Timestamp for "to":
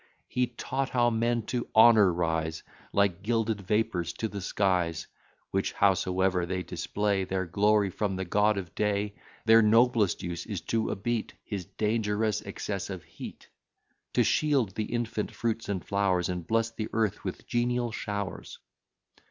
1.43-1.67, 4.13-4.27, 10.73-10.89, 14.13-14.23